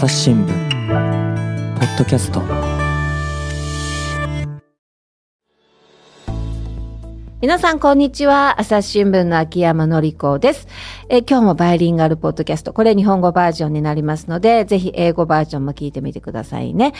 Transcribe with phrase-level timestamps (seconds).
[0.00, 2.40] 朝日新聞ポッドキャスト。
[7.42, 8.58] 皆さんこんにちは。
[8.58, 10.68] 朝日新聞の秋山紀子です。
[11.10, 16.94] え今日もバイリンガルポッドキャストこれ日本語バージョンになりますのでぜひ英語バージョンも聞いてみてくださいね。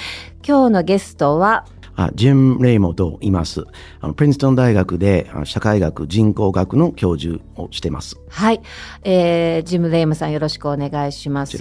[0.47, 1.65] 今日のゲストは
[2.01, 3.67] あジム・レイモと言います。
[4.01, 8.17] あのプリンストン大学で社会学、人口学の教授をしています。
[8.31, 8.63] はい、
[9.03, 11.59] えー、ジム・レイムさんよろしくお願いします。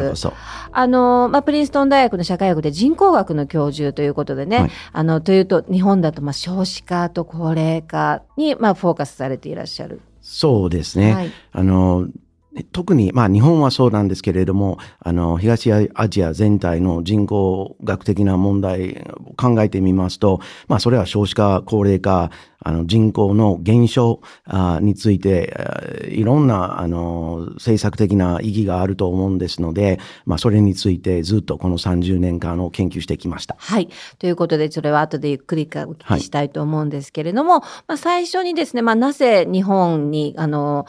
[0.72, 10.02] あの、まあ、プリンストン大学の社会学で人口学の教授ということでね、はいあの、というと、日本だと、まあ、少子化と高齢化に、まあ、フォーカスされていらっしゃる。
[10.22, 11.14] そうですね。
[11.14, 12.08] はいあの
[12.64, 22.32] 特に、まあ、日本はそうなんですけれども、あの、東アジア全体の人口学的な問題を考えてみますと、まあ、それは少子化、高齢化、
[22.62, 33.56] あの、人口の減少あについて、あいろんな、あの、政策的な意義があると思うんですので、まあ、それについてずっとこの30年間を研究してきました。
[33.60, 33.90] はい。
[34.18, 40.86] ということで、それは後でゆっくりお聞きしたいと思うんですけれども、まあ、最初にですね、まあ、なぜ日本に、あの、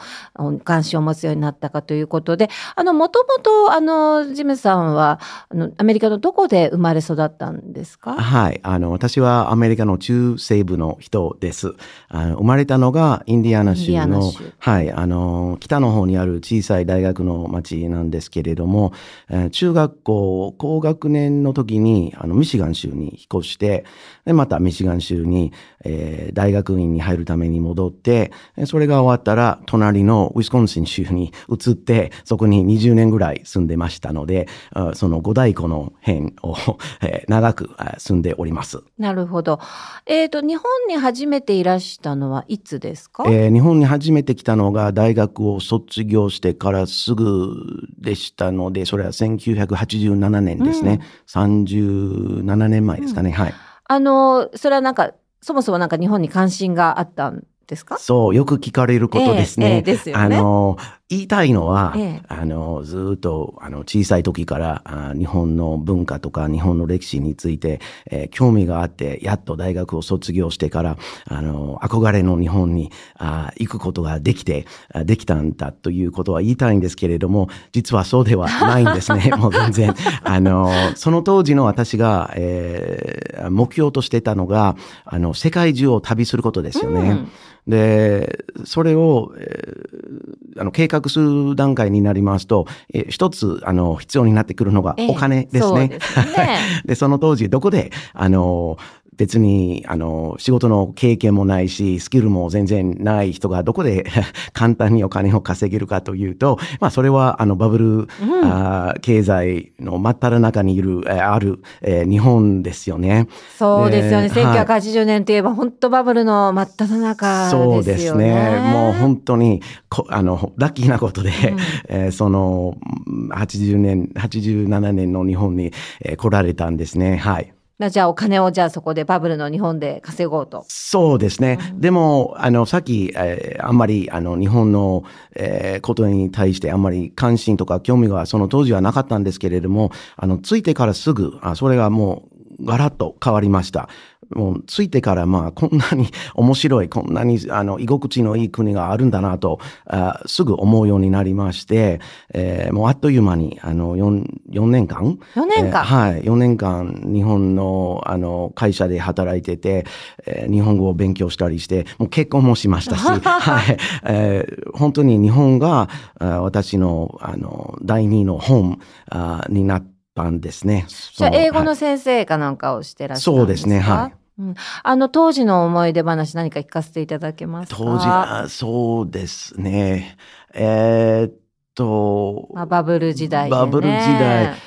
[0.63, 8.13] 関心を持つようになったかということで、あの、もともと、あの、ジムさんは、あの、アメリカのどこで生まれ育ったんですか？
[8.13, 8.59] はい。
[8.63, 11.60] あの、私はアメリカの中西部の人です。
[12.09, 18.93] あの生まれたのがインディアナ州の州、はい、あの、北の方にある小さい大学の町なんですけれども、
[19.29, 23.85] えー中学校高学年の時に、あの、ミシガン州に引っ越して、
[24.25, 25.51] で、またミシガン州に、
[25.83, 36.55] えー大学院に入るために戻って、えそれが終わったら、隣のウィスコンシン州に移って、そこに20年ぐらい住んでましたので、あその五大湖の辺を、
[37.01, 38.83] えー長くあ住んでおります。
[38.97, 39.59] なるほど。
[40.05, 51.01] えっ、と、日本に初めていらしたのはいつですか、えー日本に初めて来たのが大学を卒業してからすぐでしたので、それは1987年ですね。
[51.27, 53.31] 37年前ですかね。
[53.31, 53.53] はい。
[53.87, 57.97] あの、それはなんか、そもそもなんか日本に関心があったんですか？
[57.97, 59.65] そう、よく聞かれることですね。
[59.65, 60.77] ええええですよねあの、
[61.11, 79.31] 言いたいのは、ええあの、ずっと、あの、小さい時から、あ日本の文化とか日本の歴史について、えー興味があって、やっと大学を卒業してから、あの、憧れの日本に、あ行くことができて、あできたんだということは言いたいんですけれども、実はそうでは ないんですね。
[79.37, 79.93] もう全然。
[80.23, 87.01] あの、その当時の私が、えー目標としてたのが、あの、世界中を旅することですよね。
[87.01, 87.27] うん
[87.67, 95.61] で、それを、えーあの、計画する段階になりますと、えー一つ、あの、必要になってくるのがええお金ですね。
[95.61, 98.77] そうですね で、その当時、どこで、あの、
[99.21, 104.07] 別に、あの、仕事の経験もないし、スキルも全然ない人がどこで
[104.51, 108.07] 簡単にお金を稼げるかというと、まあ、それは、あの、バブル、
[108.43, 113.27] あー経済の真っ只中にいる、えーある、えー日本ですよね。
[113.59, 114.29] そうですよね。
[114.29, 117.75] ではい1980年といえば、本当バブルの真っ只中ですよね。
[117.75, 118.71] そうですね。
[118.73, 121.29] もう本当にこ、あの、ラッキーなことで、
[121.89, 125.71] えーその、うん80年、87年の日本に、
[126.01, 127.17] えー来られたんですね。
[127.17, 127.53] はい。
[127.81, 130.63] なじゃあお金をじゃあそこでバブルの日本で稼ごうと。
[130.69, 131.59] そうですね。
[131.73, 135.03] でも、あの、さっき、えーあんまり、あの、日本の、
[135.35, 142.23] えーことに対してあんまり関心とか興味がその当時はなかったんですけれども、あの、ついてからすぐ、あそれがも
[142.59, 143.89] う、ガラッと変わりました。
[144.35, 151.99] もう、ついてから、まあ、こんなに面白い、 こんなに、あの、居心地のいい国があるんだなと、あすぐ思うようになりまして、
[152.33, 156.21] えーもうあっという間に、あの、4、4年間？4年間えーはい。
[156.23, 159.85] 4年間、日本の、あの、会社で働いてて、
[160.25, 163.77] えー日本語を勉強したりして、もう結婚もしましたし、 はい。
[164.05, 168.77] えー本当に日本が、あ私の、あの、第二のホーム
[169.09, 170.85] あになったんですね。
[171.15, 173.69] じゃあ英語のはい先生かなんかをしてらっしゃるんですか？
[173.69, 177.77] そうですねはいうんあの当時の思い出話何か聞かせていただけますか？
[177.77, 180.17] 当時、あそうですね。
[180.53, 181.33] えーっ
[181.75, 183.61] と、まあ、バブル時代で、ね。
[183.61, 184.61] バブル時代えー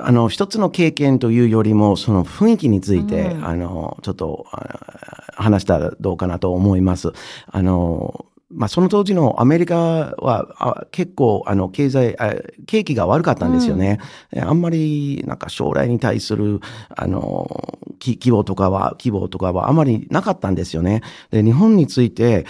[0.00, 7.10] あの、一つの経験というよりも、その雰囲気について、うんあの、ちょっと、あ話したらどうかなと思います。
[7.50, 9.76] あの、まあ、その当時のアメリカ
[10.18, 12.34] はあ結構あの経済あ
[12.66, 13.98] 景気が悪かったんですよね、
[14.32, 16.60] えあんまりなんか将来に対する
[16.96, 22.46] あのき希望とかは希望とかはあまりなかったんですよねで日本について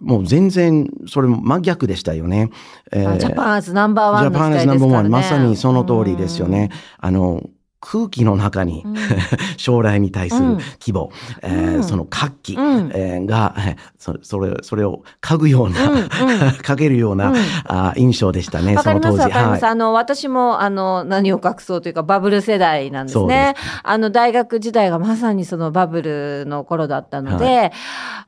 [0.00, 2.50] もう全然それも真逆でしたよね。
[2.92, 4.30] えあジャパンアズナンバーワンね。
[4.30, 6.70] ジャパンアズナンバーワンまさにその通りですよね。
[6.98, 7.42] あの
[7.80, 8.94] 空気の中に、うん。
[9.56, 10.58] 将来に対すうん。
[10.58, 11.10] る希望、
[11.42, 11.84] えーうん。
[11.84, 12.90] その活気、うん。
[12.94, 16.04] えーが、えーそそれそれを嗅ぐような、うんうん。
[16.62, 17.36] 嗅げるような、うん。
[17.66, 19.30] あ印象でしたね、その当時。
[19.30, 19.62] はい。
[19.62, 23.54] あの、私も、あの、何を隠そうというか、バブル世代なんですね。
[23.54, 23.60] で。
[23.82, 27.72] あの、大学時代がまさにそのバブルの頃だったので、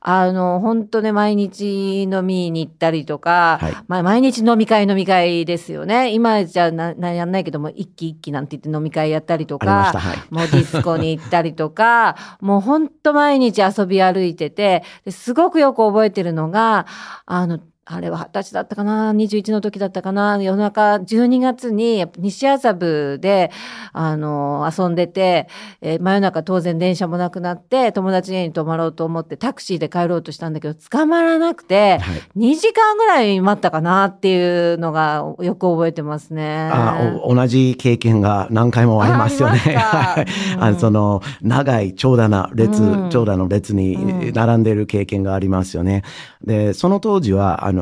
[0.01, 3.77] あの、本当ね、毎日飲みに行ったりとか、はい。
[3.87, 6.11] まあ、毎日飲み会飲み会ですよね。
[6.13, 10.19] 今じゃな、なやんないけども、一期一期なんて言って飲み会やったりとかありました、、はい。
[10.31, 16.87] もうディスコに行ったりとか、 もうほんと毎日遊び歩いてて、ですごくよく覚えてるのが、
[17.27, 17.61] あの、
[17.93, 20.39] あれは二十歳だったかな ?21 の時だったかな？
[20.41, 23.51] 夜中12月に西麻布で、
[23.93, 25.49] あの、遊んでて、
[25.81, 36.71] えー真夜中当然電車もなくなって、友達家に泊まろうと思ってタクシーで帰ろうとしたんだけど、捕まらなくて、はい2時間ぐらい待ったかなっていうのがよく覚えてますね。
[36.73, 39.59] あお同じ経験が何回もありますよね。
[39.79, 46.03] あありますか うんあのその長い長蛇な列、うん長蛇の列うにん並んでる経験がありますよね。
[46.45, 47.80] で、その当時は、あの、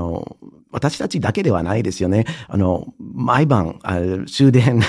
[0.70, 2.26] 私たちだけではないですよね。
[2.46, 4.80] あの、毎晩、あ終電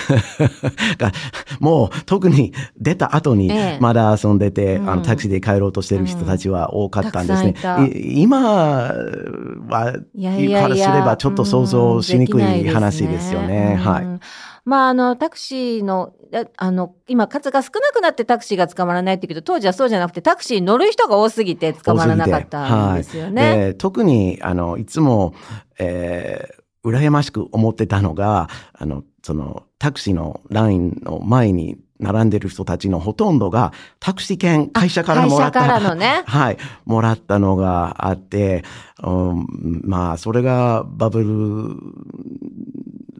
[0.98, 1.12] が、
[1.60, 7.54] もう特に出た後にええまだ遊んでて、うんあのタクシーで帰ろうとしてる人たちは多かったんですね。
[7.54, 13.76] たくさん今は、いやいやいやからすればちょっと想像しにくい話ですよね。
[13.76, 14.20] はい。
[14.70, 23.42] うんまあ、あの、タクシーの、ああの、今、数が少なくなってタクシーが捕まらないって言うけど、当時はそうじゃなくて、タクシーに乗る人が多すぎて捕まらなかったんですよね。
[23.42, 25.34] はいで特に、あの、いつも、
[25.80, 35.60] えー、羨ましく思ってたのが、あの、その、タクシーのラインの前に並んでる人たちのほとんどが、タクシー券会社からもらった。
[35.60, 36.58] 会社からのね はい。
[36.86, 38.64] もらったのがあって、
[39.04, 41.76] うん、まあ、それがバブル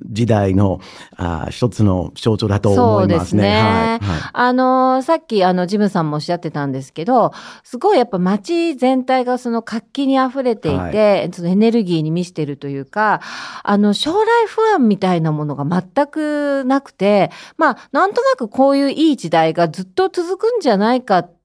[0.10, 0.80] 時代の
[1.16, 3.42] あ一つの象徴だと思いますね。
[3.42, 4.00] そうですねはい。
[4.00, 7.32] はいあの、さっき、あの、ジムさんもおっしゃってたんですけど、
[7.64, 13.22] すごいやっぱ街全体がその活気に溢れていて、そのエネルギーに満ちてるというか、
[13.64, 21.39] あの、将来不安みたいなものが全くなくて、まあ、なんとなくこういういい時代がずっと続くんじゃないかって、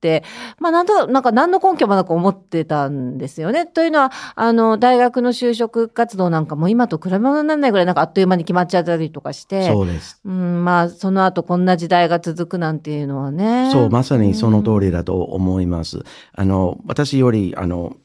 [0.58, 3.66] まあ、なんと、なんか何の根拠もなく思ってたんですよね。
[3.66, 10.20] というのは、あの、大学の就職活動なんかも今と比べ物にならないぐらいなんかあっという間に決まっちゃったりとかして、そうです。
[10.24, 13.70] うん、まあ、その後こんな時代が続くなんていうのはね。
[13.72, 16.02] そう、まさにその通りだと思います。
[16.32, 17.96] あの、私より、あの、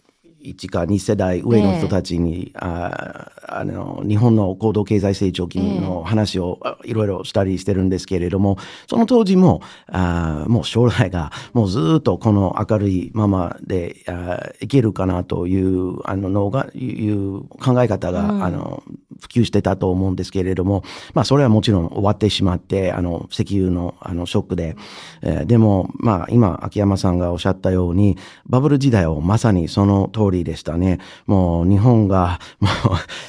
[0.44, 8.58] 1か2世代上の人たちに、ああの日本の高度経済成長期の話を、あいろいろしたりしてるんですけれども
[8.88, 18.44] その当時もあもう将来がもうずっとこの明るいままであいけるかなというあののがいう考え方が、うん。
[18.44, 18.84] あの
[19.20, 20.84] 普及してたと思うんですけれども、
[21.14, 24.76] まあ、それはもちろん終わってしまってあの石油のあのショックで、
[25.22, 31.00] えーでも、まあ、今秋山さんがおっしゃったようにバブル時代はまさにその通りでしたね。
[31.26, 32.72] もう日本が もう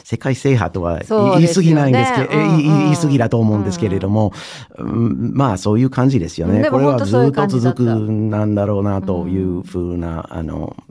[0.04, 1.00] 世界制覇とは
[1.38, 4.32] 言い過ぎないんですけど、えうんうん言い過ぎだと思うんですけれども、
[4.78, 6.68] うんまあそういう感じですよね。
[6.70, 10.89] これはずっと続くなんだろうなというふうな、あのふ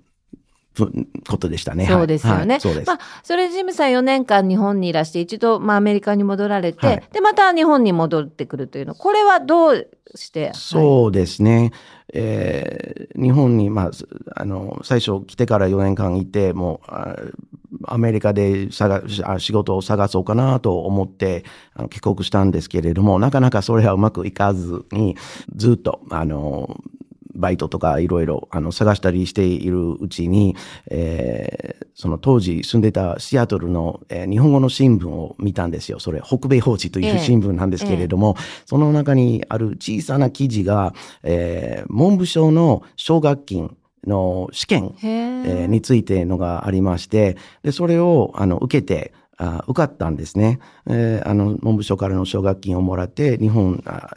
[1.28, 1.86] ことでしたね。
[1.86, 2.54] はいそうですよね。
[2.54, 2.88] はいそうです。
[2.88, 8.96] まあ、それでジムさん4年間日本にいらして、一度、まあ、アメリカに戻られて、はいで、また日本に戻ってくるというの。
[8.96, 10.52] これはどうして？
[10.54, 11.72] そうですね。
[12.14, 17.16] えー日本に、まあ、すあの、最初来てから4年間いて、もう、あ
[17.86, 21.44] アメリカで探あ仕事を探そうかなと思って
[21.76, 25.16] あの帰国したんですけれども、なかなかそれはうまくいかずに、
[25.56, 26.78] ずっと、あの、
[27.40, 30.56] バイトとかいろいろあの探したりしているうちに、
[30.90, 36.00] えーその当時住んでたシアトルの、えー日本語の新聞を見たんですよ。
[36.00, 40.94] それ、北米法治とええいう新聞なんですけれども、その中にある小さな記事が、
[41.24, 43.76] えー文部省の奨学金
[44.08, 50.60] の試験、へええーについてのがありまして、で、それをあの受けて、あ受かったんですね。
[50.88, 54.16] えーあの、文部省からの奨学金をもらって、日本、あ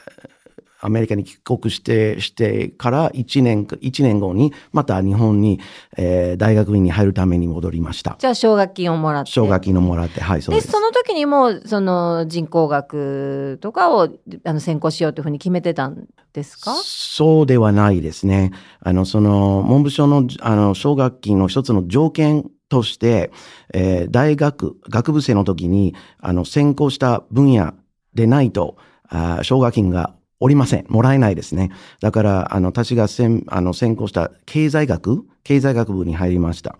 [0.84, 5.60] アメリカに帰国して、してから1年、一年後に、また日本に、
[5.96, 8.16] えー大学院に入るために戻りました。
[8.18, 9.30] じゃあ、奨学金をもらって。
[9.30, 10.72] 奨学金をもらって、はい、そうで、です。
[10.72, 14.08] その時にもう、その人工学とかを
[14.44, 16.74] あの専攻しようというふうに決めてたんですか？
[16.84, 18.50] そうではないですね。
[18.80, 23.30] あの、その、文部省の、あの、奨学金の一つの条件として、
[23.72, 27.74] えー大学、学部生の時に、あの、専攻した分野
[28.14, 28.76] でないと、
[29.08, 30.86] あー奨学金がおりません。
[30.88, 31.70] もらえないですね。
[32.00, 36.76] だから、あの、私が先、あの、専攻した経済学、経済学部に入りました。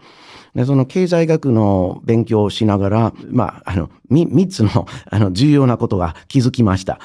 [0.55, 6.99] で、その経済学の勉強をしながら、まあ、あの、三つの、あの、重要なことが気づきました。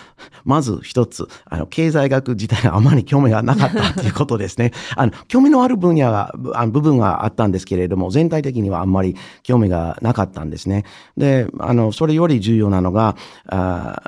[0.43, 4.71] まず一つ、あの、経済学自体があまり興味がなかったということですね。
[4.97, 10.83] あの、興味のある分野が、あの部分があったんですけれども、全体的にはあんまり興味がなかったんですね。
[11.15, 13.15] で、あの、それより重要なのが、
[13.47, 14.01] あ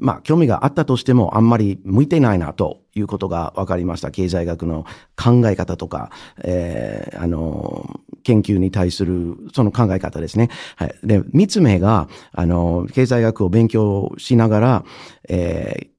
[0.00, 4.10] まあ、興味があったとしても、あんまり向いてないなということが分かりました。
[4.10, 4.84] 経済学の
[5.16, 6.10] 考え方とか、
[6.42, 10.50] えー、あの、研究に対するその考え方ですね。
[10.76, 10.94] はい。
[11.04, 14.84] で、三つ目が、あの、経済学を勉強しながら、
[15.28, 15.94] えー、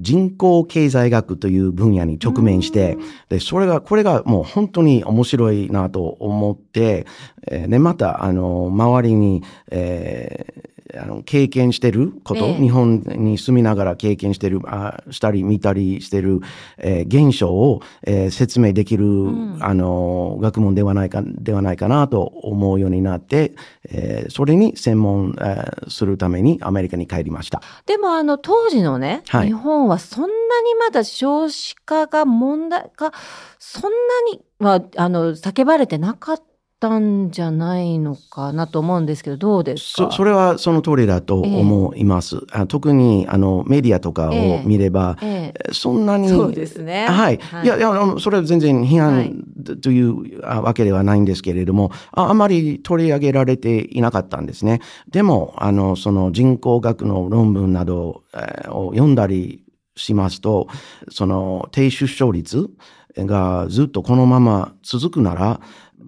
[0.00, 2.96] 人口経済学という分野に直面して、
[3.28, 7.06] で、それが、これがもう本当に面白いなと思って、
[7.46, 16.40] えー、で、また、あの、周りに、えー、あの経験してること、え日本に住みながら経験してるあしたり見たりしてる、
[16.78, 23.52] えー、現象を、えー、説明できる、うん、あの学問ではないかではないかなと思うようになって、
[23.88, 27.62] えー、それに専門、えー、するためにアメリカに帰りました。
[27.86, 30.28] でもあの当時のね、はい、日本はそんな
[30.62, 33.12] にまだ少子化が問題が
[33.58, 33.88] そんな
[34.32, 36.49] にはあの叫ばれてなかったっ
[36.80, 40.10] たんじゃないのかなと思うんですけど、どうですか？
[40.10, 42.36] そそれはその通りだと思います。
[42.54, 46.28] えー、特にあのメディアとかを見れば、えー、そんなに。
[46.28, 47.06] そうですね。
[47.06, 47.36] はい。
[47.36, 49.44] はい、いや、いや、それは全然批判
[49.82, 54.80] というわけではないんですけれども、ああまり取り上げられていなかったんですね。
[55.10, 58.22] でも、あの、その人口学の論文など
[58.68, 59.64] を読んだり
[59.96, 60.68] しますと、
[61.10, 62.70] その低出生率
[63.16, 65.60] がずっとこのまま続くなら、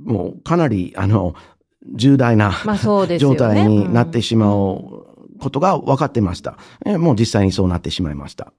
[0.04, 1.34] もうかなりあの
[1.94, 5.06] 重大な、まあね、状態になってしまう
[5.38, 6.56] ことが分かってました。
[6.86, 8.52] えもう実際にそうなってしまいました。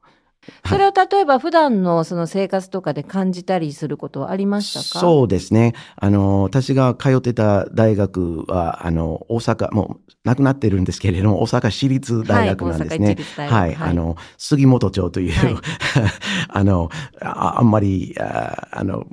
[0.68, 5.00] それを例えば普段のその生活とかで感じたりすることはありましたか？
[5.00, 5.74] そうですね。
[5.96, 13.18] あの、私が通ってた大学は、あの、大阪、もうなくなってるんですけれども、大阪市立大学なんですね。
[13.38, 15.56] はい、はい、あの、杉本町という、はい、
[16.50, 16.90] あの
[17.22, 19.06] あ、あんまり、ああの、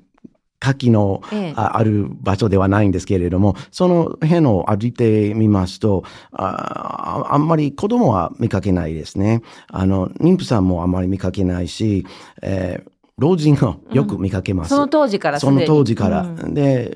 [0.61, 1.23] 火器の、
[1.57, 9.43] ある場所ではないんですけれども、その辺を歩いてみますとあ、あんまり子供は見かけないですね。
[9.69, 12.07] あの、妊婦さんもあんまり見かけないし、
[12.43, 14.73] えー、老人をよく見かけます。
[14.73, 16.23] うん、その当時からその当時から。
[16.23, 16.95] うん、で、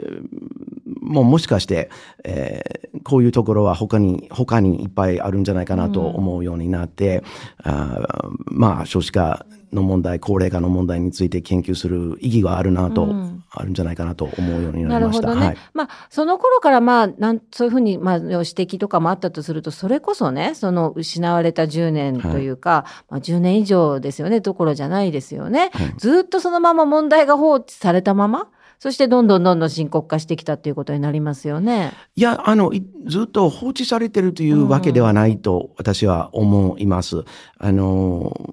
[1.01, 1.91] もうもしかして、
[2.25, 7.25] えー、こういうところは他に、他にいっぱいあるんじゃないかなと思うようになって、
[7.65, 15.29] うん、あまあ少子化の問題、高齢化の問題について研究する意義があるなと、うん、あるんじゃないかなと思うようになりました。
[15.29, 15.47] なるほどね。
[15.47, 25.71] はい、まあ、その頃からまあ、なんそういうふうに、まあ、指摘とかもあったとすると、それこそね、その失われた10年というか、はい、まあ、10年以上ですよね、ところじゃないですよね。
[25.73, 28.49] はい、ずっとそのまま問題が放置されたまま、
[28.85, 31.93] そしてどんどんどんどん深刻化してきたっていうことになりますよね。
[32.17, 32.71] いや、あの、
[33.07, 37.19] ずっと放置されてるというわけではないと私は思います。
[37.19, 37.25] うん、
[37.59, 38.53] あの、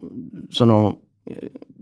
[0.54, 1.00] その、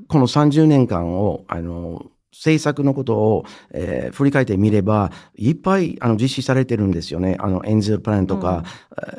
[0.07, 7.35] この30年間を、あの、政策のことを、えー、振り返ってみれば、いっぱいあの実施されてるんですよね。
[7.39, 8.63] あの、エンゼルプランとか、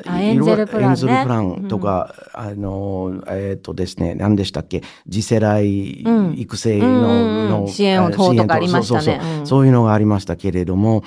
[0.05, 4.81] うん、エンゼルプラン、ね、エンゼルプランとか、うん、あの、えっ、ー、とですね、何でしたっけ？
[5.09, 6.03] 次世代
[6.35, 9.01] 育成のうんの支援を等とかありましたね。
[9.01, 9.45] そうそうそう。
[9.45, 11.03] そういうのがありましたけれども、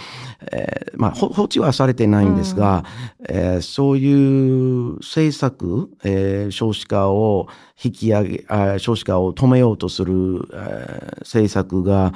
[0.52, 2.84] えー、まあ、放置はされてないんですが、
[3.18, 7.48] うん、えー、そういう政策、えー、少子化を
[7.82, 10.48] 引き上げ、少子化を止めようとする、
[11.20, 12.12] 政策が、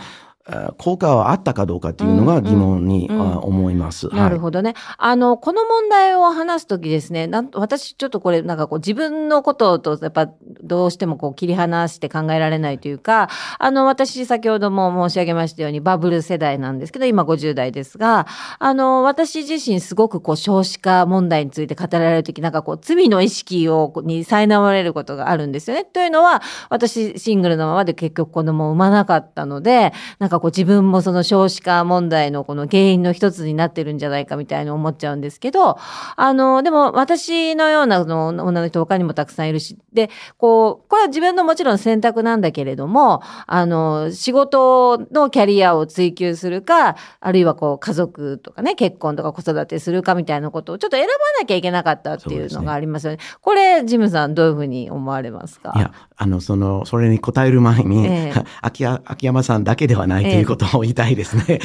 [0.79, 4.09] 効果はあったかどうかっていうのが疑問に、思います。
[4.09, 4.75] なるほどね。
[4.97, 10.31] あの、この問題を話すときですね、なん私ちょっとこれなんかこう自分のこととやっぱ
[10.63, 13.29] どうしてもこう切り離して考えられないというか、
[13.59, 18.27] あの、私先ほども申し上げましたようにバブル世代なんですけど、今50代ですが、
[18.59, 25.85] あの、私自身すごくこう少子化問題について語られるとき、なんかこう罪の意識をに苛まれることがあるんですよね。
[25.85, 35.79] というのは、私シングルのままで結局子供を産まなかったので、なんかこう自分もその少子化問題のこの原因の一つになってるんじゃないかみたいに思っちゃうんですけど、
[36.17, 53.17] あの、でも私のようなの女の人他にもたくさんいるし、で、こう、これは自分のもちろん選択なんだけれども、あの、仕事のキャリアを追求するか、あるいはこう家族とかね、結婚とか子育てするかみたいなことをちょっと選ばなきゃいけなかったっていうのがありますよね。
[53.17, 55.73] ねこれ、ジムさんどういうふうに思われますか？
[55.77, 61.61] いや、あの、その、それに答える前に、えー、 秋秋山さんだけではないということを言いたいですね。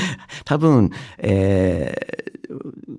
[0.45, 2.33] 多分、えー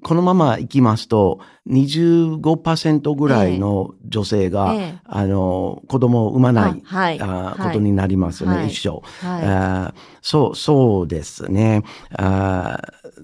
[0.02, 9.00] このまま行きますと、25%ぐらいの女性が、ええあの、子供を産まない、あはいあはいことになりますね、はい一生。
[9.26, 11.83] はいあそう、そうですね。
[12.18, 12.80] あ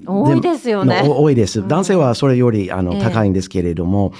[0.06, 1.60] 多いですよねお多いです。
[1.60, 4.12] うん男性はそれよりあの、ええ高いんですけれども、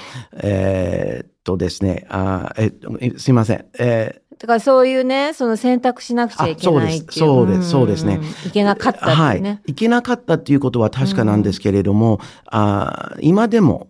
[0.43, 3.67] えーっとですね、あええすいません。
[3.79, 7.25] えーだからそういうね、その選択しなくちゃいけないっていう。
[7.25, 9.51] あそうですそうですそうですねんいけなかったっていうね。
[9.51, 9.73] はい。
[9.73, 13.89] いけなかったっていうことは確かなんですけれども、あ今でも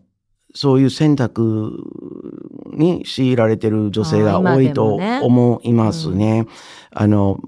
[0.52, 1.72] そういう選択
[2.72, 6.46] に強いられてる女性が多いと思いますね。
[6.90, 7.38] あの、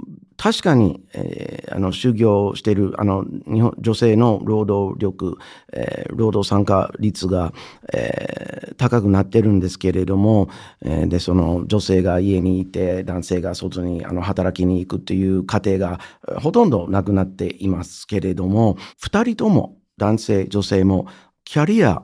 [0.42, 5.38] 確かに、えーあの、修行している、あの、日本、女性の労働力、
[5.72, 7.52] えー労働参加率が、
[7.92, 10.48] えー高くなってるんですけれども、
[10.84, 16.00] えーで、その女性が家にいて、男性が外に、あの、働きに行くっていう過程が、
[16.40, 21.06] ほとんどなくなっていますけれども、二人とも、男性、女性も、
[21.44, 22.02] キャリア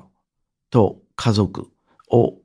[0.71, 1.67] と家族
[2.09, 2.37] を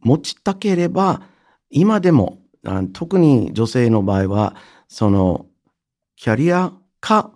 [0.00, 1.22] 持ちたければ、
[1.70, 4.54] 今でも、あ特に女性の場合は、
[4.88, 5.46] その、
[6.16, 7.32] キャリアか、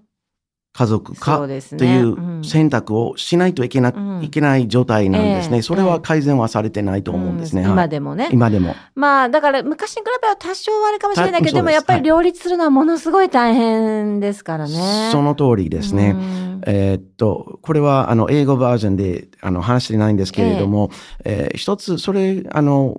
[0.76, 5.58] 家族かそうですねといううん選択をしないといけな,、うんいけない状態なんですね。
[5.58, 7.62] ええそれは改善はされてないと思うんですね。
[7.62, 8.28] 今でもね。
[8.32, 8.74] 今でも。
[8.96, 15.10] まあ、だから昔に比べは多少はあれかもしれないけど、たでもやっぱり両立するのはものすごい大変ですからね。
[15.12, 16.16] その通りですね。
[16.16, 20.90] うんえーっと、これは、あの、英語バージョンで、あの、話してないんですけれども、
[21.24, 22.98] えー一つ、それ、あの、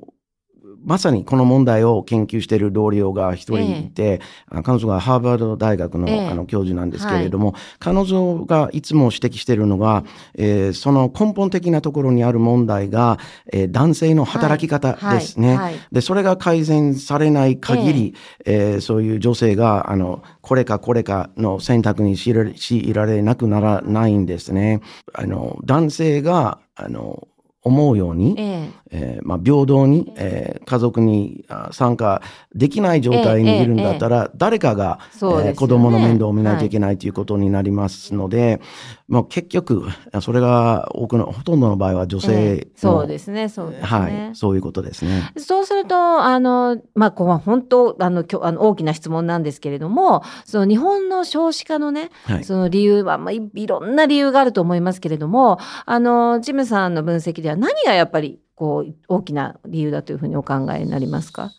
[0.86, 6.28] まさにこの問題を研究している同僚が一人いて、あ彼女がハーバード大学の,、ええ。
[6.28, 10.04] あの教授なんですけれども、彼女がいつも指摘しているのが、
[10.36, 13.18] えーその根本的なところにある問題が、
[13.52, 15.50] えー男性の働き方ですね。
[15.50, 15.58] はい。
[15.58, 18.14] はいで、それが改善されない限り、
[18.46, 24.82] えーそういう女性が、あの、これかこれかの選択に強いられ強いられなくならないんですね。
[25.14, 27.28] あの、男性が、あの、
[27.64, 32.22] 思うように、えええーまあ、平等に、えー家族にあ参加
[32.56, 38.62] できない状態にいるんだったら、誰かが、えー子供の面倒を見ないといけないということになりますので、
[39.08, 39.88] まあ、結局、
[40.22, 43.88] それが多くの、ほとんどの場合は女え性そうですね、そうですね。
[43.88, 45.32] はい、そういうことですね。
[45.38, 52.44] そうすると、あの、まあ、ここは本当、あの、きょあの大きな質問なんですけれども、その日本の少子化のね、はい。
[52.44, 61.52] その理由は、まあ、いいろんな理由があると思いますけれども、あの、ジムさんの分析では何がやっぱり、こう、大きな理由だというふうにお考えになりますか？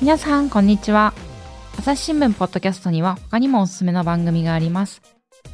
[0.00, 1.12] 皆さんこんにちは。
[1.76, 5.02] 朝日新聞ポッドキャストには他にもおすすめの番組があります。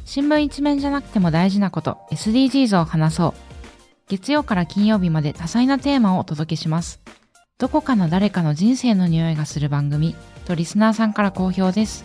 [0.05, 3.33] 新聞一面じゃなくても大事なこと SDGs を話そう。
[4.07, 7.01] 月曜から金曜日まで多彩なテーマをお届けします。
[7.57, 10.15] どこかの誰かの人生の匂いがする番組。
[10.51, 12.03] とリスナーさんから好評です。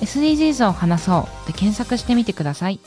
[0.00, 1.46] SDGs を話そう。
[1.46, 2.78] で検索してみてください。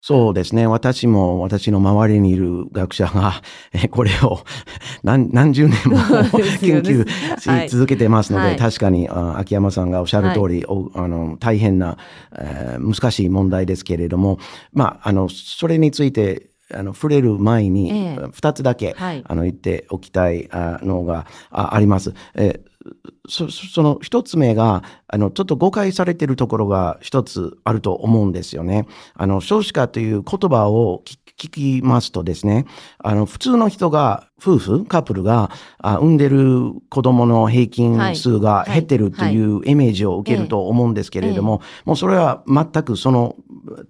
[0.00, 0.66] そうですね。
[0.66, 3.42] 私も私の周りにいる学者が、
[3.74, 4.40] えこれを
[5.04, 5.96] 何何十年も
[6.60, 7.04] 研ね。
[7.04, 7.06] 究
[7.50, 7.68] はい。
[7.68, 8.56] し続けてますので、はい。
[8.56, 11.98] 確かにあ秋山さんがおっしゃる通り、おあの大変な、
[12.32, 14.38] えー難しい問題ですけれども、
[14.72, 22.14] まあ、あの、それについて、あの、触れる前に、ええ二つだけ、はいあの、言っておきたいあのがああります。
[22.34, 22.68] えー
[23.28, 28.86] そその一つ目が、あの、ちょっと誤解されているところが一つあると思うんですよね。
[29.14, 32.66] あの、少子化という言葉を聞聞きますとですね、
[32.98, 43.34] あの、普通の人が、夫婦、カップルがあ産んでる子供の平均数が減ってるというイメージを受けると思うんですけれども、もうそれは全くその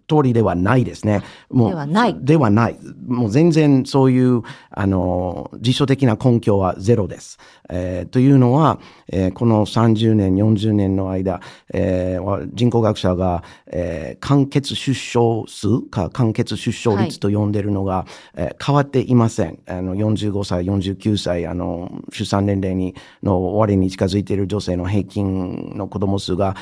[0.08, 1.22] 通りではないですね。
[1.50, 2.78] もうではないではない。
[3.06, 7.38] もう全然そういう、あの、辞書的な根拠はゼロです。
[7.68, 8.80] えーというのは、
[9.12, 11.40] えーこの30年、40年の間、
[11.72, 19.60] えーは人口学者が、えー完結出生数か完結出生率と呼んでるのが、えー変わっていません。
[19.66, 26.56] あの、45歳、49歳、あの、出産年齢に、の終わりに近づいている女性の平均の子供数が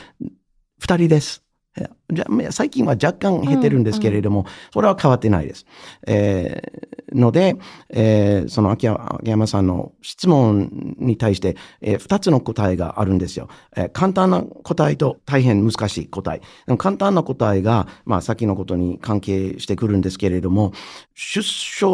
[0.80, 1.45] 2人です。
[1.78, 5.66] えじゃあ最近は若干減ってるんですけれども、それは変わってないです。
[6.06, 7.56] えーので、
[7.90, 8.86] えーその秋
[9.22, 13.48] 山さんの質問に対して、えー二つの答えがあるんですよ。
[13.76, 16.40] えー簡単な答えと大変難しい答え。
[16.66, 20.72] でも簡単な答えが、まあ、先のことに関係してくるんですけれども、
[21.14, 21.86] 出生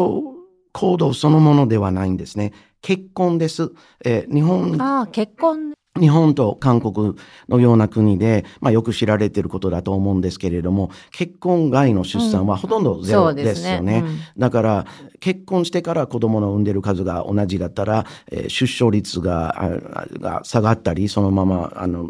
[0.73, 2.51] 行動そのものではないんですね。
[2.81, 3.71] 結婚です。
[4.03, 5.73] えー日本ああ、結婚。
[5.99, 7.15] 日本と韓国
[7.47, 14.03] のような国で、まあ、よく知られていることだと思うんですけれども、結婚外の出産はほとんどゼロですよね。
[14.03, 14.19] うん。
[14.37, 14.85] だから、
[15.19, 22.09] 結婚してから子供の産んでる数が同じだったら、えー出生率があが下がったり、そのまま、あの、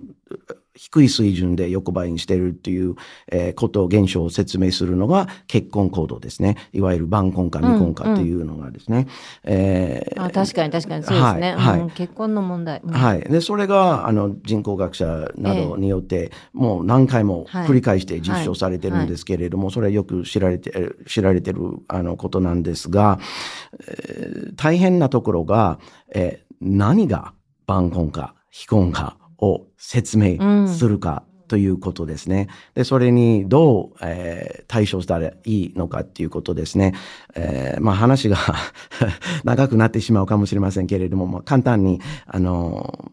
[0.75, 2.95] 低い水準で横ばいにしているっていう、
[3.31, 6.57] えーことを現象を説明するのが結婚行動ですね。
[6.73, 9.07] いわゆる晩婚か未婚かっていうのがですね。
[9.43, 11.03] えーあ確かに確かに。
[11.03, 11.79] そうですね、はいはい。
[11.81, 12.91] うん結婚の問題、うん。
[12.91, 13.21] はい。
[13.21, 23.19] で、それが、あの、人口学者などによって、もう何回も繰り返して実証されてるんですけれども、それはよく知られて、えー知られてる、あの、ことなんですが、
[23.87, 25.79] えー大変なところが、
[26.13, 27.33] えー何が
[27.67, 31.23] 晩婚か、非婚かを説明するか。
[31.49, 32.47] ということですね。
[32.73, 36.95] で、それにどう、えー対処したらいいのかっていうことですね。
[37.35, 38.37] えーまあ話が
[39.43, 43.11] 長くなってしまうかもしれませんけれども、まあ簡単に、あの、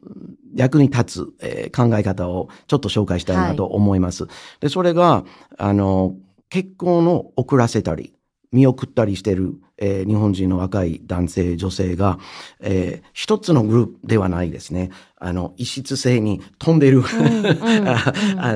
[0.54, 4.26] 役に立つ、えー考え方をちょっと紹介したいなと思います。
[4.60, 5.24] で、それが、
[5.58, 6.14] あの、
[6.48, 8.14] 結婚を遅らせたり、
[8.52, 12.18] 見送ったりしている、えー日本人の若い男性、女性が、
[12.60, 14.90] えー一つのグループではないですね。
[15.16, 17.02] あの、異質性に飛んでる、
[17.86, 18.54] ああ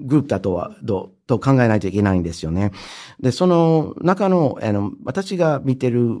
[0.00, 2.72] グループだとは、とと考えないといけないんですよね。
[3.20, 6.18] で、その中の、あの、私が見てる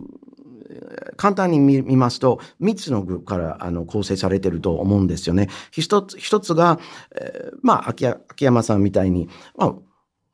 [1.16, 5.48] 簡単に見見ますと、3つのグループからあの構成されてると思うんですよね。
[5.70, 6.78] 一つ、一つが、
[7.20, 9.74] えーまあ、秋や秋山さんみたいに、まあ、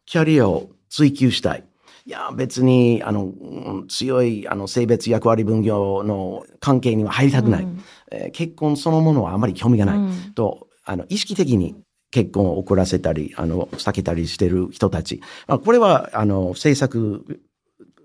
[0.06, 1.64] キャリアを追求したい。
[2.06, 7.66] いや、別に、あの、うん強い、あの、性別役割分業の関係には入りたくない。
[8.10, 9.96] えー結婚そのものはあまり興味がない。
[9.96, 11.74] うんと、あの、意識的に
[12.10, 15.20] 結婚を遅らせたり、あの、避けたりしてる人たち。
[15.48, 17.40] まあ、これは、あの、政策、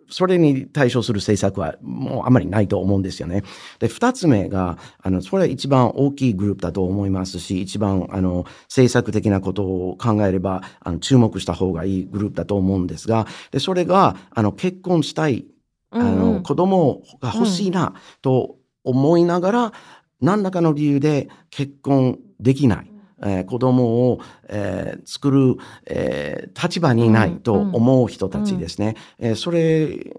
[0.10, 3.44] それに対処する政策はもうあまりないと思うんですよね。
[3.80, 15.46] で、二つ目が、あの、それは一番大きいグループだと思いますし、一番、あの、政策的なことを考えれば、あの、注目した方がいいグループだと思うんですが、で、それが、あの、結婚したい、
[15.92, 19.74] あうんうの、ん子供が欲しいなと思いながら、
[20.22, 22.92] 何らかの理由で結婚できない。
[23.24, 25.56] えー子供を、えー作る、
[25.86, 28.96] えー立場にいないと思う人たちですね。
[29.20, 30.14] えーそれ、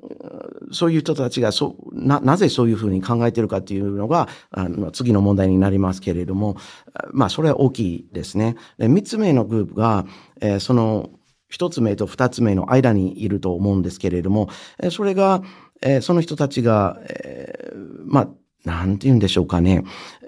[0.73, 6.57] そういう人たちがそな、なぜそういうふうに考えているかっていうのが、あの次の問題になりますけれども、
[6.95, 8.57] あまあ、それは大きいですね。
[8.79, 10.07] で三つ目のグループが、
[10.41, 11.11] えーその、
[11.49, 14.49] 一つ目と二つ目の間にいると思うんですけれども、
[14.83, 15.43] えーそれが、
[15.83, 18.29] えーその人たちが、えーまあ、
[18.65, 19.83] なんて言うんでしょうかね、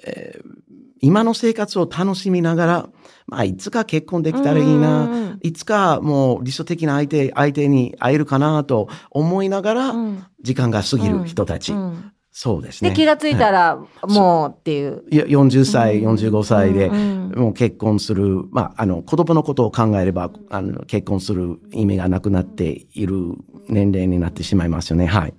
[0.04, 0.61] えー
[1.02, 2.88] 今の生活を楽しみながら、
[3.26, 11.72] まあ、いつか結婚できたらいいな、んいつかもう理想的な相手、相手に会えるかなと思いながら、うん時間が過ぎる人たち。
[11.72, 12.90] うんそうですね。
[12.90, 15.04] で気がついたらもうっていう。
[15.10, 23.16] いや40歳、うん45歳で、うんもう結婚する、まあ、あの、子供のことを考えれば、あの、結婚する意味がなくなっている
[23.68, 25.06] 年齢になってしまいますよね。
[25.06, 25.34] はい。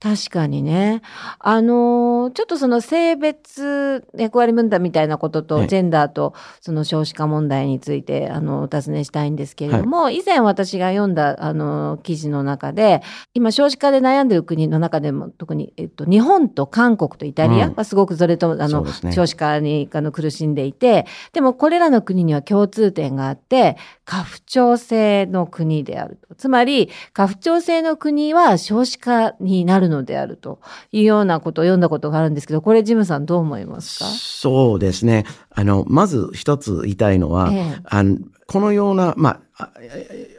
[0.00, 1.02] 確かにね。
[1.38, 5.68] あのーちょっとその性別役割分担みたいなことと、はい。
[5.68, 13.02] ジェンダーとその少子化問題についてあのお尋ねしたいんですけれども、以前私が読んだあの記事の中で
[13.32, 17.74] 今少子化で悩んでる国の中でも特に、えっと、日本と韓国とイタリアうん。
[17.74, 19.12] はすごくそれとあの、そうですね。
[19.12, 26.34] 少子化にあの苦しんでいてでもこれらの国には共通点があって家父長制の国であると。
[26.34, 34.04] つまり家父長制の国は少子化になるのであるというようなことを読んだことがあるんですけどこれジムさんどう思いますか？
[34.06, 35.24] そうですね。
[35.50, 37.80] あの、まず一つ言いたいのは、ええ。
[37.84, 39.70] あのこのような、まあ、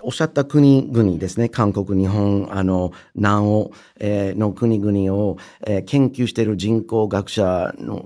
[0.03, 8.05] おっしゃった国々ですね、韓国、日本、あの、南欧、えーの国々を、えー研究している人口学者の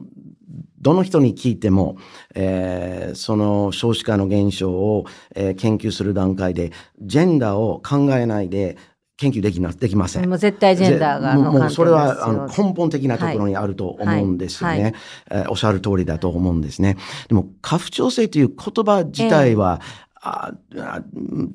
[0.80, 1.98] どの人に聞いても、
[2.36, 8.78] えーその少子化の現象を、えー研究する段階で、ジェンダーを考えないで
[9.18, 10.30] 研究できなできません。
[10.30, 14.74] もう絶対ジェンダーがぜもうそれはあの根本的なところにあると思うんですよね。
[14.74, 14.94] はいはい
[15.32, 16.98] えーおっしゃる通りだと思うんですね。
[17.28, 19.80] でも、家父長制という言葉自体は、
[20.22, 21.02] ああ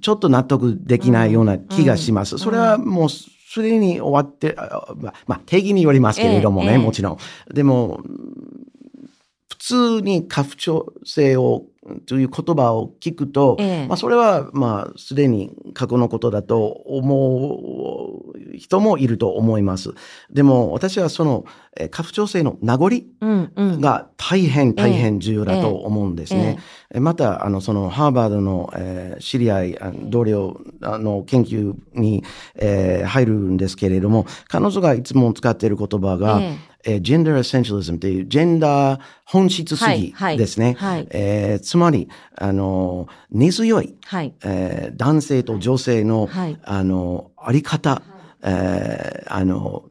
[0.00, 2.36] ちょっと納得できないような気がします。
[2.36, 7.18] うんそれはもうすでに終わって、あまあ、まあ、定義によりますけれどもね、ええもちろん。
[7.52, 8.00] でも、
[9.50, 11.64] 普通に家父長制を
[12.06, 13.86] という言葉を聞くと、ええ。
[13.88, 18.19] まあ、それはまあすでに過去のことだと思
[18.54, 19.90] う人もいると思います。
[20.30, 21.44] でも私はその、
[21.78, 22.90] えー家父長制の名残。
[23.80, 26.58] が大変大変重要だと思うんですね。
[26.92, 32.24] えまた、あの、その、ハーバードの、えー知り合い、同僚あの研究に、
[32.56, 40.74] えー入るんですけれども、彼女がいつも使っている言葉が、ええージェンダーエッセンシャリズムという、ジェンダー本質主義はいはいですね。
[40.78, 44.34] はいえーつまり、あの、根強い、はい。
[44.44, 48.02] えー男性と女性の、はいあの、あり方、
[48.42, 49.84] えーあの、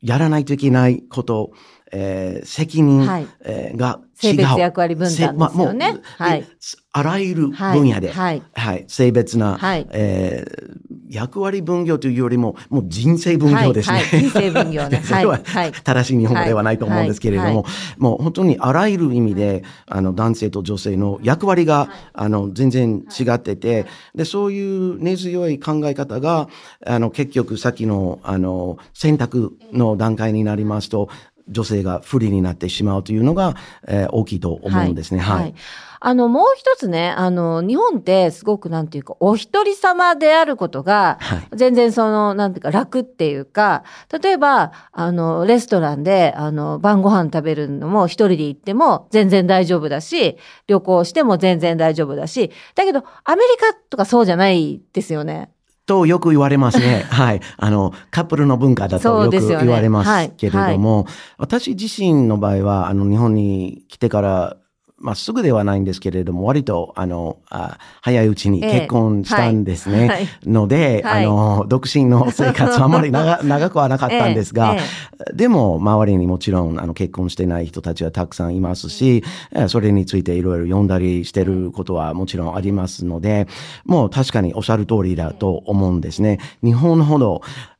[0.00, 1.52] やらないといけないこと、
[1.92, 3.26] えー責任、はい。
[3.44, 4.08] えーが違う。
[4.16, 5.86] 性別役割分担ですよね。
[5.86, 6.40] せまもうはい。
[6.40, 6.46] え
[6.92, 8.42] あらゆる分野で、ははいい。
[8.54, 8.84] はい。
[8.88, 9.86] 性別な、はい。
[9.92, 13.96] えー役割分業というよりも、もう人生分業ですね。
[13.96, 15.02] はいはい人生分業ね。
[15.04, 15.38] それは
[15.84, 17.64] 正しい日本語ではないと思うんですけれども、
[17.96, 26.48] もう本当にあらゆる意味で、あの、男性と女性の役割が、あの、全然違ってて、で、そういう根強い考え方が、
[26.86, 31.08] あの、結局、さっきの、あの、選択の段階になりますと、
[31.48, 33.54] 女性が不利になってしまうというのが、
[33.86, 35.20] えー大きいと思うんですね。
[35.20, 35.54] はい。
[36.00, 43.82] あの、もう一つね、あの、日本ってすごくなんていうか、お一人様であることが、はい全然その、なんていうか、楽っていうか、
[44.22, 55.50] 例えば、あの、レストランで、あの、晩ご飯食べるのも一人で行っても全然大丈夫だし、旅行しても全然大丈夫だし、だけど、アメリカとかそうじゃないですよね。
[55.88, 57.06] とよく言われますね。
[57.10, 57.40] はい。
[57.56, 61.06] あの、カップルの文化だとそよく言われますけれども、
[61.38, 64.56] 私自身の場合は、あの、日本に来てから、
[65.00, 70.00] まあ、すぐではないんですけれども、割と、あの、あ早いうちに結婚したんですね。
[70.00, 70.28] ええはい。
[70.46, 71.24] ので、はい。
[71.24, 74.82] あの、独身の生活はあまり長 長くはなかったんですが、え
[75.30, 75.34] え。
[75.34, 83.46] でも、周りにもちろん、あの、結婚してない人たちはたくさんいますし、えーそれについていろいろ読んだりしてることはもちろんありますので、
[83.84, 86.38] もう確かにおっしゃる通りだと思うんですね。
[86.64, 87.77] 日本ほど、え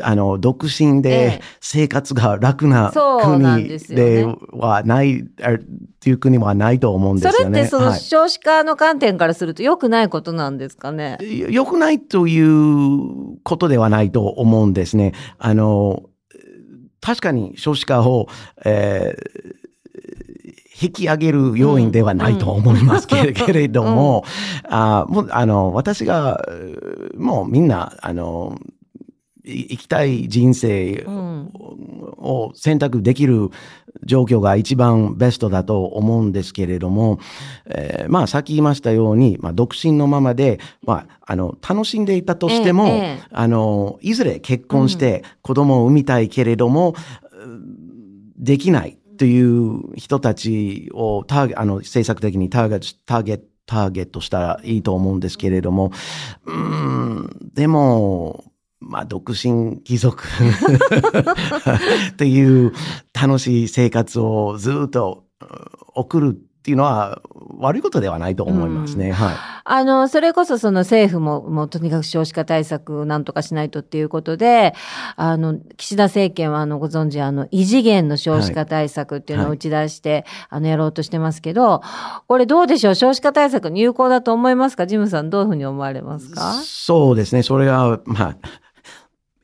[0.00, 2.90] あの、独身えでえ生活が楽な
[3.22, 5.58] 国ではない、あっ
[6.00, 7.36] ていう国はないと思うんですよね。
[7.38, 11.18] それってそのはい少子化の観点からすると良くないことなんですかね？
[11.20, 15.12] 良くないということではないと思うんですね。
[15.38, 16.02] あの、
[17.00, 18.28] 確かに少子化を、
[18.64, 19.62] えー
[20.80, 23.16] 引き上げる要因ではないと思いますけ
[23.52, 24.24] れ, ども、
[24.68, 28.81] あもうあの私がえーもうみんなあのい
[29.44, 31.50] 生きたい人生うん。
[32.22, 33.50] を選択できる
[34.04, 37.18] 状況が一番ベストだと思うんですけれども、
[37.66, 43.22] えーまあさっき言いましたように、まあ独身のままで、まああの楽しんでいたとしても、ええええ。
[43.30, 46.94] あの、いずれ結婚して子供を産みたいけれども、
[48.36, 55.92] できないという人たちをターゲあの政策的にターゲット、ターゲット、ターゲットしたらいいと思うんですけれども、
[56.44, 58.44] うーん、でも、
[58.82, 60.24] まあ、独身貴族
[62.12, 62.72] っていう
[63.20, 65.48] 楽しい生活をずっとうん
[65.94, 67.20] 送るっていうのは
[67.58, 69.12] 悪いことではないと思いますね。
[69.12, 69.34] はい。
[69.64, 74.72] あの、それこそその政府も、もうとにかく少子化対策なんとかしないとっていうことで、
[75.16, 81.82] あの、岸田政権はあの、ご存知、あの、異次元の少子化対策っていうのをはい打ち出して、あの、やろうとしてますけど、
[82.28, 82.94] これどうでしょう？
[82.94, 84.86] 少子化対策に有効だと思いますか？
[84.86, 86.52] ジムさんどういうふうに思われますか？
[86.64, 87.42] そうですね。
[87.42, 88.36] それが、まあ、い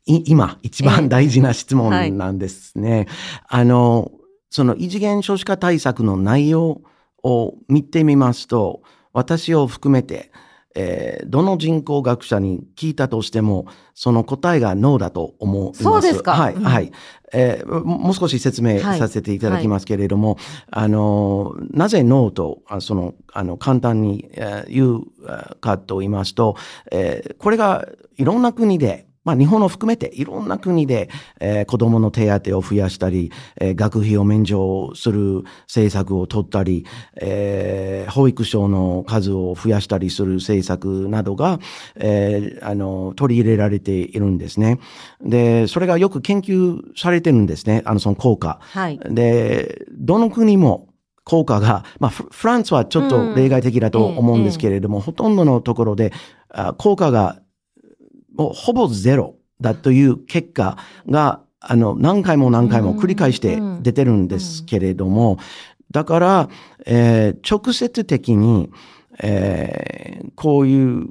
[0.09, 3.07] 今、一番大事な質問なんですね。
[3.47, 4.11] あの、
[4.51, 6.81] その異次元少子化対策の内容
[7.23, 10.31] を見てみますと、私を含めて、
[10.75, 15.83] えーどの人口学者に聞いたとしても、その答えがノーだと思います。
[15.83, 16.93] そうですかはい、うんはい。
[17.33, 20.39] えーももう少し説明はいさせていただきますけれども、
[20.71, 26.57] あの、なぜノーと、あその、あの、簡単に、えー言うあかと言いますと、
[26.93, 36.87] えーこれがいろんな国で、まあ、日本を含めていろんな国で、えー子供の手当を増やしたり、えー学費を免除する政策を取ったり、
[37.21, 41.61] えー保育所の数を増やしたりする政策などが、
[41.97, 44.79] えーあの、取り入れられているんですね。
[45.21, 47.83] で、それがよく研究されてるんですね。
[47.85, 48.61] あの、その効果。
[48.63, 48.99] はい。
[49.11, 50.89] で、どの国も
[51.25, 56.13] 効果が、まあ、フフランスはちょっと例外的だと思うんですけれども、ほとんどのところで、
[56.49, 57.43] あ効果が
[58.39, 65.39] もうほぼゼロだという結果が、あの、何回も何回も繰り返して出てるんですけれども、
[65.91, 66.49] だから、
[66.87, 68.71] えー直接的に、
[69.21, 71.07] えーこういう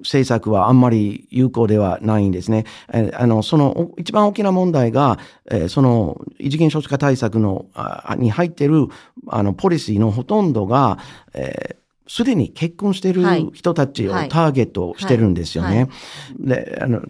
[0.00, 2.64] 政策はあんまり有効ではないんですね。
[2.92, 5.18] えーあの、そのお一番大きな問題が、
[5.50, 8.86] えーその異次元少子化対策の、あに入っている、
[9.28, 10.98] あの、ポリシーのほとんどが、
[11.34, 13.50] えーすでに結婚してるはい。
[13.52, 14.28] 人たちをはい。
[14.28, 15.76] ターゲットしてるんですよね。
[15.76, 16.48] はい。
[16.48, 17.00] であの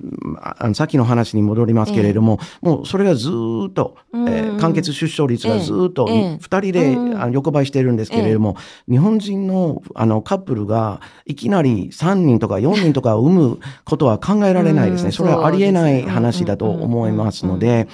[0.40, 4.26] あのさっきの話に戻りますけれども、もうそれがずーっと、えうん。
[4.56, 6.38] ー完結出生率がずーっとええ。
[6.40, 8.56] 2人で、横ばいしてるんですけれども、
[8.88, 15.08] 日本人のあのカップルがいきなり3人とか4人とか産むことは考えられないですね。
[15.08, 15.12] うん。
[15.12, 17.86] それはありえない話だと思いますので、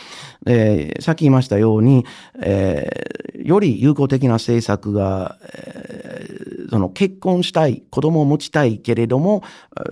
[0.47, 2.05] えーさっき言いましたように、
[2.43, 9.43] えーより有効的な政策が、えーその結婚したい、子供を持ちたいけれども、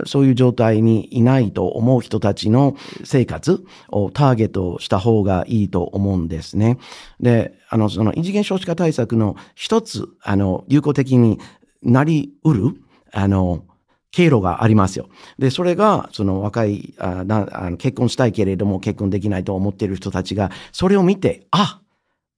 [0.05, 6.77] そういう状態にいないと思う人たちの生活をターゲットした方がいいと思うんですね。
[7.19, 11.39] で、あの、その異次元少子化対策の一つ、あの、有効的に
[11.81, 12.75] なりうる、
[13.11, 13.63] あの、
[14.11, 15.07] 経路がありますよ。
[15.39, 21.81] で、それが、その若い、あなあの結婚したいけれども結婚できないと思っている人たちが、それを見て、あ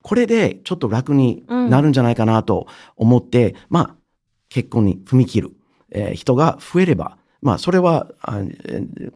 [0.03, 3.95] これでちょっと楽になるんじゃないかなと思って、まあ、
[4.53, 5.51] 結婚に踏み切る、
[5.89, 8.08] えー人が増えれば、まあ、それは、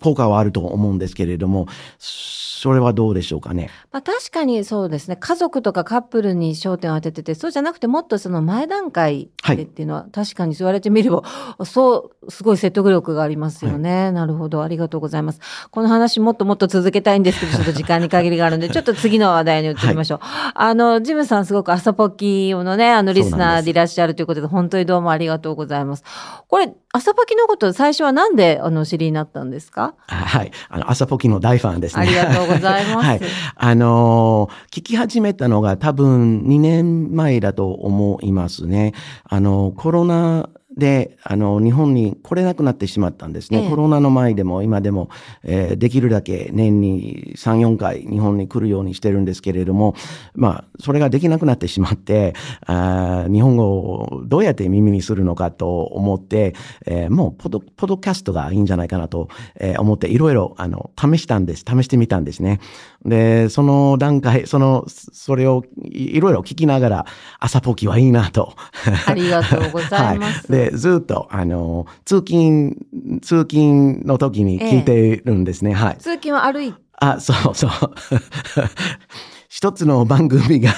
[0.02, 1.68] 効果はあると思うんですけれども、
[2.00, 3.70] それはどうでしょうかね？
[3.92, 5.16] まあ、確かにそうですね。
[5.16, 11.24] 家族とかカップルに焦点を当てててそうじゃなくてもっとその前段階でっていうのは、確かに言われてみれば
[11.66, 14.64] そうすごい説得力がありますよね、なるほど。
[14.64, 15.40] ありがとうございます。
[15.70, 20.20] この話もっともっと続けたいんですけど ちょっと時間に限りがあるんでちょっと次の話題に移りましょう、
[20.56, 26.04] あのジムさんすごく朝ポキのねあのリスナーでいらっしゃるということで本当にどうもありがとうございます。
[26.48, 29.94] これ朝ポキのこと最初はなんであのお知りになったんですか？
[30.08, 30.52] あはい。
[30.70, 32.02] あの、朝ポキの大ファンですね。
[32.02, 33.22] ありがとうございます はい。
[33.56, 38.94] あのー聞き始めたのが多分2年前だと思いますね。
[39.24, 43.64] あの、コロナで、あの、日本に来れなくなってしまったんですね。
[43.64, 45.10] ええコロナの前でも今でも、
[45.44, 49.96] えーできるだけ年に3、4回日本に来るようにしてるんですけれども、
[50.36, 52.34] まあ、それができなくなってしまって、
[52.66, 56.54] あー日本語をどうやって耳にするのかと思って、
[56.86, 61.66] えーもうポド、ポドキャストがいいんじゃないかなと、えー思って、いろいろ、あの、試したんです。
[61.68, 62.60] 試してみたんですね。
[63.06, 67.06] で、その段階、その、それをいいろいろ聞きながら、
[67.40, 68.54] 朝ポキはいいなと。
[69.08, 70.52] ありがとうございます。
[70.52, 72.76] はい、で、ずっと、あの、通勤、
[73.22, 75.74] 通勤の時に聞いてるんですね。
[75.74, 75.98] はい。
[75.98, 77.72] 通勤は歩いあ、そうそう。
[79.50, 80.72] 一つの番組が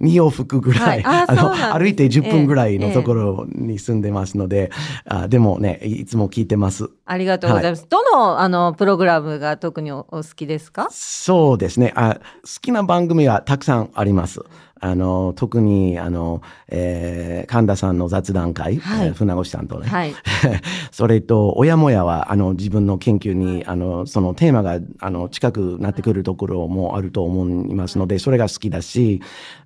[0.00, 4.72] 2往復ぐらい、はいああの歩いて10分ぐらいええのところに住んでますので、
[5.04, 6.90] あでもね、いつも聞いてます。
[7.04, 7.86] ありがとうございます。
[7.88, 10.88] どのあのプログラムが特におお好きですか？
[10.90, 12.14] そうですねあ。
[12.14, 12.20] 好
[12.60, 14.40] きな番組はたくさんあります。
[14.80, 19.88] あの、特に、あの、えー神田さんの雑談会、はいえー船越さんとね。
[19.88, 20.14] はい。
[20.92, 29.20] それと、親もやは、あの、自分の研究に、あの、そのテーマが、あの、近くなってくるところもあると思いますので、それが好きだし、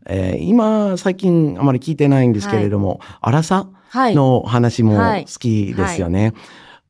[0.06, 4.14] えー今、最近あまり聞いてないんですけれども、荒さはい。
[4.14, 6.32] の話もはい好きですよね。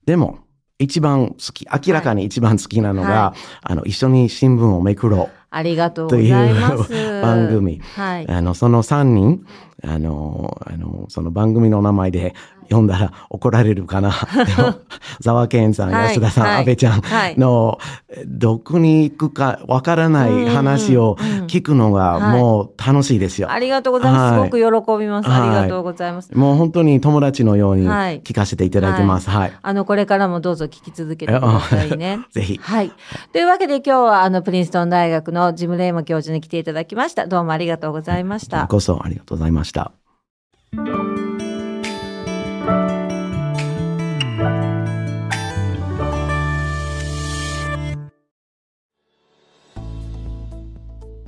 [0.06, 0.38] でも、
[0.78, 7.22] 一番好き、明らかに一番好きなのが、はあの、一緒に新聞をめくろありがとううという。
[7.22, 7.80] 番組。
[7.94, 8.28] はい。
[8.28, 9.44] あの、その3人、
[9.85, 14.11] あの、あの、その番組の名前で読んだら怒られるかな。
[14.46, 14.75] でも、
[15.20, 17.79] ザワケンさん、はい安田さん、はい安倍ちゃんはいの、
[18.27, 23.51] どこに行くかわからない話を聞くのがもう楽しいですよ。
[23.51, 24.35] ありがとうございます。
[24.35, 25.29] すはいごく喜びます。
[25.29, 26.31] はいありがとうございます。
[26.35, 29.31] もう本当に友達のようにはい聞かせていただいてます。
[29.31, 29.53] はい。
[29.61, 32.20] あのこれからもどうぞ聞き続けてくださいね。
[32.33, 32.61] ぜひ。
[32.62, 32.92] はい。
[33.33, 37.27] というわけで今日はあのプリンストン大学のジム・レイモ教授に来ていただきました。
[37.27, 38.66] どうもありがとうございました。
[38.66, 39.92] こそありがとうございました。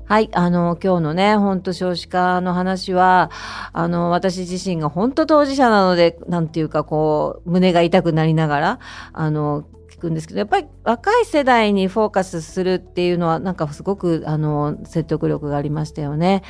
[0.07, 3.31] はい、あの今日のね、本当少子化の話は、
[3.73, 8.79] あの私自身が本当当事者なので、なんていうかこう胸が痛くなりながら、
[9.15, 16.43] あの聞くんですけど、やっぱり若い世代にフォーカスするっていうのはなんかすごくあの説得力がありましたよね。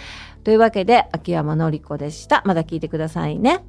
[0.43, 2.43] というわけで秋山のり子でした。
[2.45, 3.65] まだ聞いてくださいね。